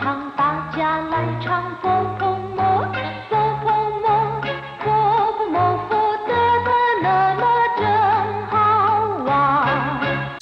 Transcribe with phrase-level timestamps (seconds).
[0.00, 0.02] 唱，
[0.40, 0.42] 大
[0.76, 0.78] 家
[1.12, 1.46] 来唱
[1.80, 1.84] 佛
[2.18, 2.20] 婆
[2.56, 2.60] 摩，
[3.28, 3.66] 佛婆
[4.04, 4.06] 摩，
[4.82, 4.86] 佛
[5.36, 5.90] 婆摩佛
[6.28, 6.32] 得
[6.66, 6.68] 得
[7.04, 7.08] 那
[7.40, 7.42] 么
[7.80, 7.82] 真
[8.50, 8.54] 好
[9.28, 9.30] 玩。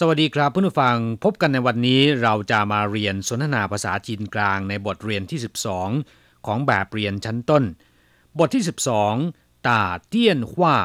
[0.00, 5.40] สวัสดีครับเพื่อนผู้ฟังพบกันในวันนี้เราจะมาเรียนสนทนาภาษาจีนกลางในบทเรียนที่
[5.92, 7.64] 12 ของแบบเรียนชั้นต้น
[8.38, 8.62] บทที่
[9.14, 10.76] 12 ตาเตี้ยนหว่า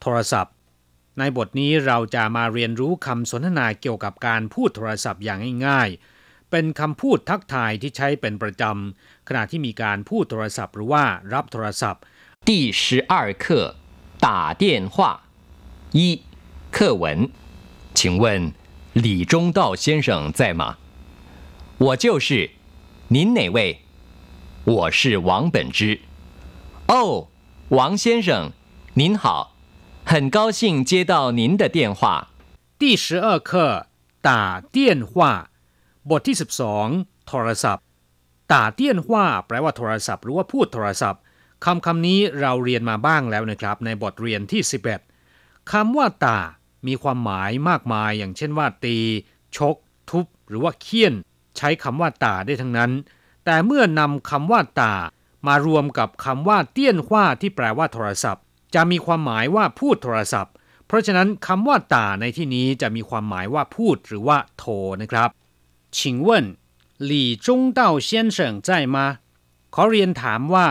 [0.00, 0.54] โทรศัพท์
[1.18, 6.09] ในบทนี้เราจะมาเรียนรู้คำสนทนาเกี่ยวกับการพูดโทรศัพท์อย่างง่ายๆ
[6.50, 12.02] เป็นคำพูดทักทายที่ใช้เป็นประจำขณะที่มีการพูดโทรศัพท์หรือว่ารับโทรศัพท์
[12.48, 13.44] 第十二课
[14.26, 14.96] 打电话
[15.92, 16.22] 一
[16.70, 17.30] 课文，
[17.94, 18.52] 请问
[18.92, 20.76] 李中道先生在吗？
[21.78, 22.50] 我就是，
[23.08, 23.80] 您哪位？
[24.64, 26.00] 我是王本之。
[26.88, 27.28] 哦，
[27.68, 28.52] 王先生，
[28.94, 29.54] 您好，
[30.04, 32.30] 很高兴接到您的电话。
[32.78, 33.88] 第十二课
[34.20, 35.49] 打电话
[36.09, 36.35] บทที่
[36.81, 37.83] 12 โทรศัพท์
[38.51, 41.21] ตาเตี้ยนหว่าแปลว่าโทรศัพท์หรือว่าพูดโทรศัพท์
[41.65, 44.61] คำคำนี้เราเรียนมาบ้างแล้วนะครับ ในบทเรียนที่
[45.17, 46.39] 11คำว่าตา
[46.87, 48.97] มีความหมายมากมาย อย่างเช่นว่าตี
[49.57, 49.75] ชก
[50.09, 51.13] ทุบ หรือว่าเคี่ยน
[51.57, 52.91] ใช้คำว่าตาได้ทั้งนั้น
[53.45, 54.93] แต่เมื่อนำคำว่าตา
[55.47, 58.43] มารวมกับคำว่าเตี้ยนว่าที่แปลว่าโทรศัพท์
[58.75, 60.53] จะมีความหมายว่าพูดโทรศัพท์
[60.87, 65.29] เพราะฉะนั้นคำว่าตาในที่นี้จะมีความหมายว่าพูดหรือว่าโทรนะครับ
[65.96, 66.56] 请问
[66.98, 68.96] 李中道先生在吗
[69.74, 70.68] ขอเรียนถามว่า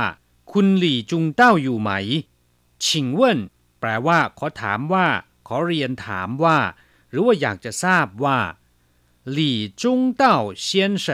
[0.51, 1.91] คุณหลี่จุงเต้าอยู่ไหม
[2.83, 2.88] 请
[3.19, 3.21] 问
[3.79, 5.07] แปลว่า ขอถามว่า
[5.47, 6.57] ขอเรียนถามว่า
[7.09, 8.39] หรือว่าอยากจะทราบว่า
[9.31, 10.69] หลี่จุงเต้า先
[11.05, 11.07] 生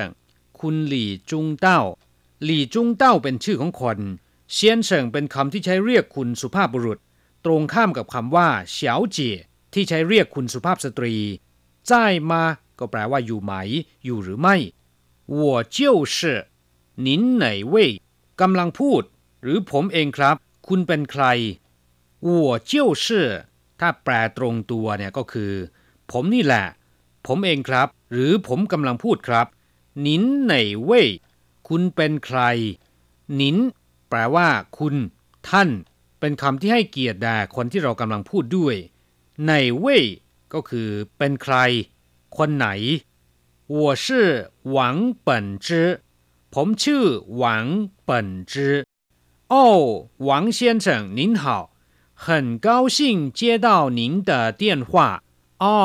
[0.60, 1.82] คุณหลี่จุงเต้า
[2.44, 4.00] หลี่จุงเต้าเป็นชื่อของคน
[4.54, 7.00] เซียนเฉิงเป็นคำที่ใช้เรียกคุณสุภาพบุรุษ
[7.46, 9.36] ตรงข้ามกับคำว่าเฉียวเจี๋ย
[9.74, 11.16] ที่ใช้เรียกคุณสุภาพสตรี
[11.90, 11.92] 在
[12.32, 12.34] 吗
[12.80, 13.54] ก็แปลว่าอยู่ไหม
[14.06, 14.56] อยู่หรือไม่
[15.40, 15.78] 我就
[16.16, 16.18] 是
[17.06, 17.08] 您
[17.42, 17.76] 哪位
[18.42, 19.02] กำลังพูด
[19.42, 20.36] หรือผมเองครับ
[20.68, 21.24] คุณเป็นใคร
[22.28, 22.30] 我
[22.72, 23.06] 就是
[23.80, 25.54] ถ้าแปลตรงตัวเนี่ยก็คือ
[26.12, 26.66] ผมนี่แหละ
[27.28, 29.48] ผมเองครับ หรือผมกำลังพูดครับ
[30.06, 30.08] 您
[30.52, 30.54] 哪
[30.90, 30.92] 位
[31.68, 32.40] คุณเป็นใคร
[33.40, 33.58] นิน
[34.10, 34.48] แปลว่า
[34.78, 34.96] คุณ
[35.50, 35.70] ท่าน
[36.20, 38.76] เป็นคำที่ให้เกียรติแด่คนที่เรากำลังพูดด้วย
[39.44, 40.04] ไหนเว่ย
[40.54, 41.56] ก็คือ เป็นใคร
[42.38, 42.68] คนไหน
[43.80, 44.06] 我是
[44.76, 44.78] 王
[45.26, 45.30] 本
[45.66, 45.68] 之
[46.54, 47.04] ผมชื่อ
[47.38, 47.66] หวัง
[48.06, 48.76] เปิ่นจื้อ
[49.54, 49.56] 哦
[50.28, 50.88] 王先生
[51.18, 51.46] 您好
[52.24, 52.26] 很
[52.68, 53.00] 高兴
[53.40, 53.68] 接到
[54.00, 54.32] 您的
[54.62, 54.92] 电话
[55.64, 55.78] อ้อ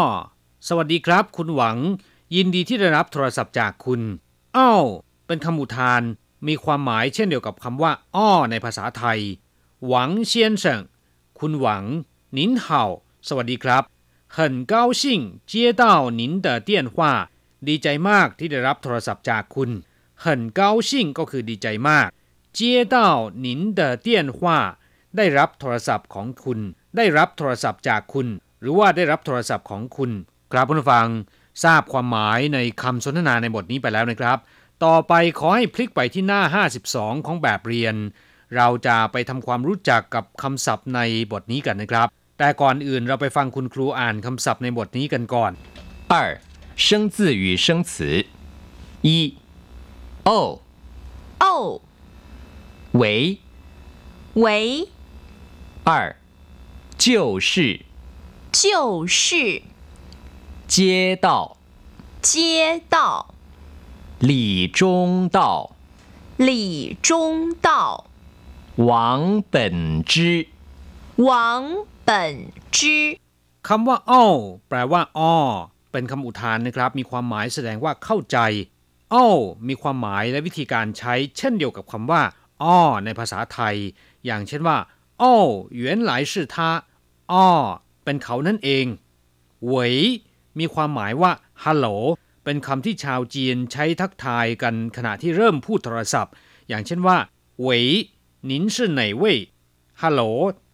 [0.67, 1.77] สวัสดีครับ คุณหวัง
[2.35, 4.01] ยินดีที่ได้รับโทรศัพท์จากคุณ
[4.57, 4.85] อ้าว
[5.27, 6.03] เป็นคำอุทาน
[6.47, 9.21] มีความหมายเช่นเดียวกับคำว่า อ้อ ในภาษาไทย
[9.87, 10.81] หวังเซียนเฉิง
[11.39, 11.85] คุณหวัง
[12.37, 12.67] 您好
[13.29, 13.83] สวัสดีครับ
[14.37, 15.03] 很高兴
[15.47, 16.97] 接到您的电话
[17.69, 19.71] ดีใจมากที่ได้รับโทรศัพท์จากคุณ
[20.25, 20.27] 很
[20.61, 22.09] 高兴ก็คือดีใจมาก
[22.59, 22.61] 接
[22.95, 22.97] 到
[23.45, 23.47] 您
[23.79, 24.41] 的电话
[25.17, 26.59] ได้รับโทรศัพท์ของคุณ
[26.97, 28.27] ได้รับโทรศัพท์จากคุณ
[28.61, 30.11] หรือว่าได้รับโทรศัพท์ของคุณ
[30.53, 31.09] ครับผู้ฟัง
[31.65, 34.39] ทราบความหมายในคำสนทนาในบทนี้ไปแล้วนะครับ
[34.85, 36.43] ต่อไปขอให้พลิกไปที่หน้า
[36.85, 37.95] 52 ของแบบเรียน
[38.57, 41.01] เราจะไปทำความรู้จักกับคำศัพท์ใน
[41.33, 42.09] บทนี้กันนะครับ
[42.41, 45.53] แต่ก่อนอื่นเราไปฟังคุณครูอ่านคำศัพท์ในบทนี้กันก่อน
[46.13, 46.15] 二
[46.77, 48.27] 生字与生词
[49.03, 49.11] 一
[50.25, 50.61] 哦
[51.41, 51.81] 哦，
[52.93, 53.39] 为
[54.35, 54.89] 为
[55.85, 56.17] 二
[56.99, 57.85] 就是
[58.53, 59.63] 就是
[60.67, 61.57] 街道
[62.21, 63.35] 街道，
[64.19, 65.77] 李中道
[66.37, 68.07] 李中道，
[68.77, 70.49] 王本之
[71.17, 72.11] 王 本
[72.77, 72.79] 之，
[73.69, 74.25] คำว่าอ้อ
[74.69, 75.37] แปลว่าอ้อ
[75.93, 78.39] เป็นคำอุทานนะครับ มีความหมายแสดงว่าเข้าใจ
[79.15, 79.27] อ้อ
[79.69, 82.23] มีความหมายและวิธีการใช้ เช่นเดียวกับคำว่า
[82.63, 83.77] อ้อในภาษาไทย
[84.27, 84.79] อย่างเช่นว่า
[85.23, 85.35] อ้อ
[85.81, 86.57] 原来是他
[87.33, 87.49] อ้อ
[88.05, 88.87] เป็นเขานั่นเอง
[89.65, 89.95] เหวย
[90.59, 91.33] มีความหมายว่า
[91.65, 91.87] ฮัลโหล
[92.45, 96.33] เป็นคำที่ชาวจีนใช้ทักทายกันขณะที่เริ่มพูดโทรศัพท์
[96.69, 97.17] อย่างเช่นว่า
[97.61, 97.85] เหวย
[98.51, 99.25] นิน是哪位
[100.03, 100.23] ฮัลโหล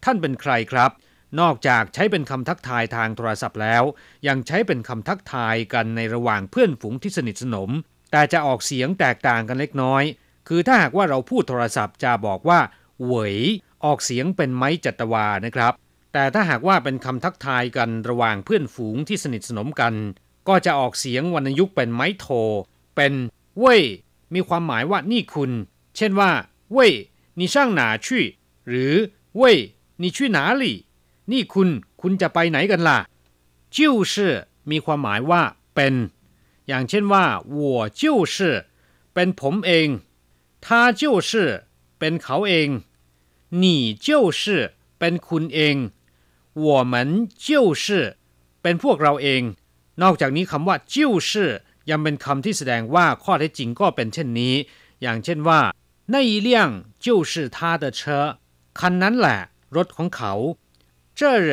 [0.03, 0.91] ท่านเป็นใครครับ
[1.40, 3.82] นอกจากใช้เป็นคำทักทายทางโทรศัพท์แล้ว
[4.28, 7.70] ยังใช้เป็นคำทักทายกันในระหว่างเพื่อนฝูงที่สนิทสนม
[8.12, 10.02] แต่จะออกเสียงแตกต่างกันเล็กน้อย
[10.48, 12.60] คือถ้าหากว่าเราพูดโทรศัพท์จะบอกว่า
[13.04, 13.36] เหวย
[13.84, 15.72] ออกเสียงเป็นไม้จัตวานะครับ
[16.12, 19.94] แต่ถ้าหากว่าเป็นคำทักทายกันระหว่างเพื่อนฝูงที่สนิทสนมกัน
[20.48, 22.26] ก็จะออกเสียงวรรณยุกต์เป็นไม้โท
[22.96, 23.12] เป็น
[23.58, 23.82] เว่ย
[24.34, 25.50] มีความหมายว่านี่คุณ
[25.96, 26.30] เช่นว่า
[26.72, 26.92] เว่ย
[27.38, 28.24] นี่ช่างหนาชี่
[28.68, 28.94] หรือ
[29.36, 29.58] เว่ย
[30.00, 30.76] นี่ชี่หนาหลี่
[31.31, 31.69] นี่คุณ
[32.01, 32.99] คุณจะไปไหนกันล่ะ
[33.75, 33.79] 就
[34.11, 34.13] 是
[34.69, 35.41] มีความหมายว่า
[35.75, 35.93] เป็น
[36.67, 37.25] อย่างเช่นว่า
[37.57, 37.59] 我
[37.99, 38.03] 就
[38.33, 38.35] 是
[39.13, 39.87] เป เป็นผมเอง
[40.65, 40.67] 他
[40.99, 41.31] 就是
[41.99, 42.69] เป็นเขาเอง
[43.63, 43.65] 你
[44.05, 44.07] 就
[44.39, 44.43] 是
[44.99, 45.75] เป็นคุณเอง
[46.65, 46.95] 我们
[47.45, 47.47] 就
[47.83, 47.85] 是
[48.61, 49.41] เป็นพวกเราเอง
[50.01, 51.51] นอกจากนี้คำว่าจิ้วชื่อ
[51.89, 54.53] ยังเป็นคำที่แสดงว่าข้อเท็จจริงก็เป็นเช่นนี้
[55.01, 55.59] อย่างเช่นว่า
[56.13, 56.49] 那一辆
[57.05, 58.01] 就是他的车
[58.79, 59.39] คันนั้นแหละ
[59.75, 60.33] รถของเขา
[61.19, 61.51] 这人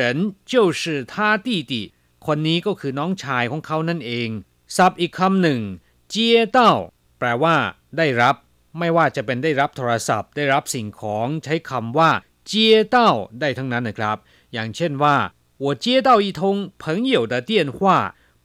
[0.51, 1.73] 就是他弟弟
[2.25, 4.29] คนนี้ก็คือน้องชายของเขานั่นเอง
[4.77, 5.61] ศัพท์อีกคำหนึ่ง
[6.09, 6.73] เจียเต้า
[7.19, 7.55] แปลว่า
[7.97, 8.35] ได้รับ
[8.79, 12.11] ไม่ว่าจะเป็นได้รับโทรศัพท์ ได้รับสิ่งของใช้คำว่า
[12.47, 14.17] เจียเต้าได้ทั้งนั้นนะครับ
[14.53, 15.17] อย่างเช่นว่า
[15.63, 16.41] 我接到一通
[16.81, 16.83] 朋
[17.13, 17.77] 友的电话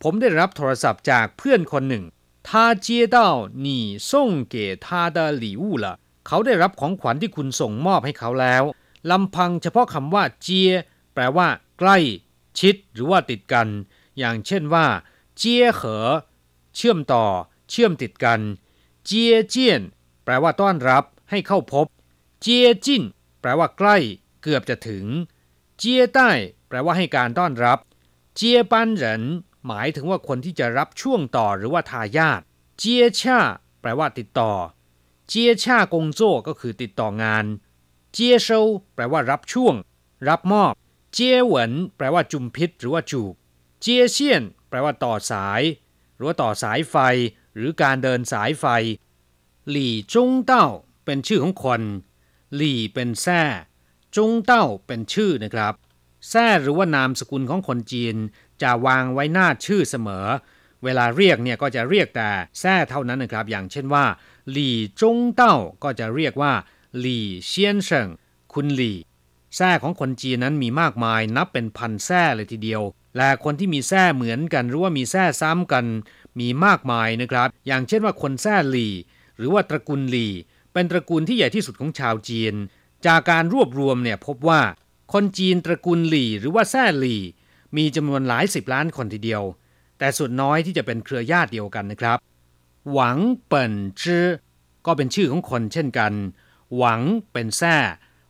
[0.02, 2.04] ผมได้รับโทรศัพท์จากเพื่อนคนหนึ่ง
[2.48, 2.48] 他
[2.86, 2.86] 接
[3.16, 3.18] 到
[3.66, 3.68] 你
[4.08, 4.10] 送
[4.52, 4.86] 给他
[5.16, 5.86] 的礼物了
[6.26, 8.62] เขาได้รับของขวัญที่คุณส่งมอบให้เขาแล้ว
[9.10, 10.70] ลำพังเฉพาะคำว่าเจีย
[11.13, 11.47] แปลว่า
[11.79, 11.97] ใกล้
[12.59, 13.67] ชิด หรือว่าติดกัน
[14.17, 14.87] อย่างเช่นว่า
[15.37, 16.07] เจียเหอ
[16.75, 17.25] เชื่อมต่อ
[17.69, 18.41] เชื่อมติดกัน
[19.05, 19.81] เจียเจียน
[20.23, 21.85] แปลว่าต้อนรับ ให้เข้าพบ
[22.41, 23.03] เจียจิน
[23.41, 23.97] แปลว่าใกล้
[24.41, 25.05] เกือบจะถึง
[25.77, 26.29] เจียใต้
[26.67, 27.79] แปลว่าให้การต้อนรับ
[28.35, 29.23] เจียปันเหริน
[29.67, 32.41] หมายถึงว่าคนที่จะรับช่วงต่อหรือว่าทายาท
[32.77, 33.39] เจียชา
[33.81, 34.51] แปลว่าติดต่อ
[35.27, 37.45] เจียชากงโจ้ก็คือติดต่องาน
[38.13, 38.59] เจียเซา
[38.95, 39.75] แปลว่ารับช่วง
[40.29, 40.73] รับมอบ
[41.13, 43.33] เจียเหวินแปลว่าจุมพิษหรือว่าจูบ
[43.81, 45.61] เจียเซียน แปลว่าต่อสาย
[46.15, 46.95] หรือว่าต่อสายไฟ
[47.55, 48.65] หรือการเดินสายไฟ
[49.69, 50.65] หลี่จงเต้า
[51.05, 51.81] เป็นชื่อของคน
[52.55, 53.41] หลี่เป็นแซ่
[54.15, 55.73] จงเต้าเป็นชื่อนะครับ
[56.29, 58.15] แซ่หรือว่านามสกุลของคนจีน
[58.61, 60.27] จะวางไว้หน้าชื่อเสมอ
[60.83, 62.29] เวลาเรียกเนี่ยก็จะเรียกแต่
[62.59, 64.05] แซ่เท่านั้นนะครับ อย่างเช่นว่า
[64.51, 66.53] หลี่จงเต้าก็จะเรียกว่า
[66.99, 68.07] หลี่เซียนเฉิง
[68.53, 68.97] คุณหลี่
[69.55, 72.81] แท้ของคนจีนนั้นมีมากมายนับเป็นพันแท้เลยทีเดียว
[73.17, 75.85] และคนที่มีแท้เหมือนกันหรือว่ามีแท้ซ้ำกัน
[76.39, 78.93] มีมากมายนะครับ อย่างเช่นว่าคนแท้หลี่
[79.37, 80.33] หรือว่าตระกูลหลี่
[80.73, 82.53] เป็นตระกูลที่ใหญ่ที่สุดของชาวจีน
[83.05, 84.61] จากการรวบรวมเนี่ยพบว่า
[85.13, 87.21] คนจีนตระกูลหลี่ หรือว่าแท้หลี่
[87.77, 89.43] มีจำนวนหลายสิบล้านคนทีเดียว
[89.99, 92.17] แต่ส่วนน้อยที่จะเป็นเครือญาติเดียวกันนะครับ
[92.91, 93.17] หวัง
[93.47, 94.25] เปิ่นจื้อ
[94.85, 96.13] ก็เป็นชื่อของคนเช่นกัน
[96.77, 97.01] หวัง
[97.31, 97.77] เป็นแท้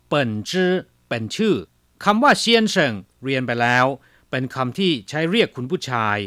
[0.10, 0.72] เปิ่นจื้อ
[1.12, 1.56] เป็นชื่อ
[2.04, 2.94] คำว่าเซียนเฉิง
[3.24, 3.86] เรียนไปแล้ว
[4.32, 6.18] เป็นคำที่ใช้เรียกคุณผู้ชาย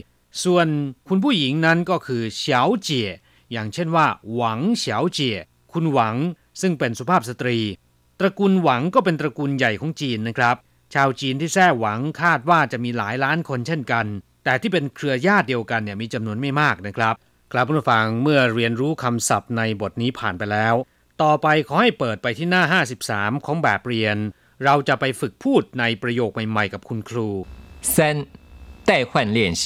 [0.45, 0.67] ส่วน
[1.09, 3.09] คุณผู้หญิงนั้นก็คือเฉาเจี๋ย
[3.53, 5.37] อย่างเช่นว่า หวังเฉาเจี๋ย
[5.73, 6.17] คุณหวัง
[6.61, 7.59] ซึ่งเป็นสุภาพสตรี
[8.21, 10.57] ตระกูลหวังก็เป็นตระกูลใหญ่ของจีนนะครับ
[10.95, 14.07] ชาวจีนที่แท้หวังคาดว่าจะมีหลายล้านคนเช่นกัน
[14.45, 17.15] แต่ที่เป็นเครือญาติเดียวกันเนี่ยมีจำนวนไม่มากนะครับ
[17.53, 20.75] ครับผู้ฟังเมื่อเรียนรู้คำศัพท์ในบทนี้ผ่านไปแล้ว
[21.23, 22.63] ต่อไปขอให้เปิดไปที่หน้า
[23.05, 24.17] 53 ของแบบเรียน
[24.66, 27.28] เราจะไปฝึกพูดในประโยคใหม่ๆกับคุณครู
[27.94, 27.96] 三、
[28.90, 29.64] 代换练习。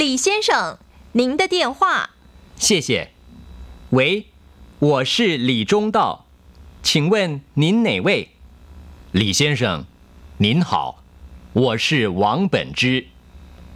[0.00, 0.78] 李先生，
[1.12, 2.10] 您的电话。
[2.56, 3.10] 谢谢。
[3.90, 4.26] 喂，
[4.78, 6.26] 我是李中道，
[6.82, 8.28] 请问您哪位？
[9.12, 9.84] 李先生，
[10.38, 11.02] 您好，
[11.52, 13.06] 我是王本之。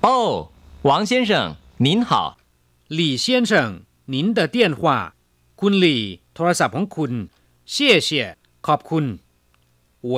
[0.03, 0.51] 哦，
[0.83, 2.39] 王先生，您好。
[2.89, 3.71] หลี่เซียนเฉิง
[4.15, 5.15] 您的电话
[5.61, 6.03] คุณหลี่
[6.35, 7.13] โทรศัพท์ของคุณ
[7.75, 7.77] 谢
[8.07, 8.37] 谢
[8.67, 9.05] ขอบคุณ
[10.13, 10.15] 喂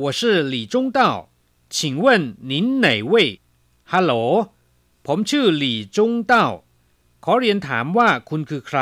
[0.00, 1.30] 我是李中道
[1.74, 3.40] 请问您哪位
[3.90, 4.12] ฮัลโหล
[5.06, 6.46] ผมชื่อหลี่จงเต้า
[7.24, 8.80] ขอเรียนถามว่าคุณคือใคร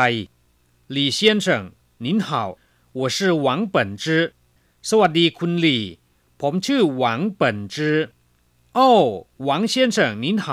[0.90, 1.64] หลี่เซียนเฉิง
[2.04, 2.28] 您好
[2.98, 4.04] 我是王本之
[4.88, 5.82] สวัสดีคุณหลี่
[6.40, 7.96] ผมชื่อหวังเปิ่นจื้อ
[8.74, 8.88] โอ้
[9.44, 10.46] หวังเซียนเฉิง您好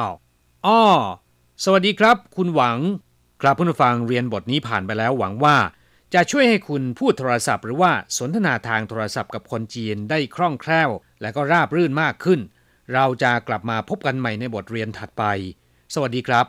[0.65, 0.81] อ้อ
[1.63, 2.77] สวัสดีครับ คุณหวัง
[3.41, 5.58] ครับผู้ฟังเรียนบทนี้ผ่านไปแล้วหวังว่า
[6.14, 10.90] จะช่วยให้คุณพูดโทรศัพท์หรือว่าสนทนาทางโทรศัพท์กับคนจีนได้คล่องแคล่ว
[11.23, 12.40] และก็ราบรื่นมากขึ้น
[12.94, 15.25] เราจะกลับมาพบกันใหม่ในบทเรียนถัดไป
[15.94, 16.42] สวัสดีครับ